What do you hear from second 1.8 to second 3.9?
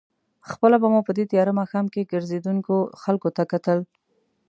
کې ګرځېدونکو خلکو ته کتل.